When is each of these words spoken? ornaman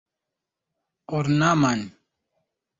ornaman 1.17 1.79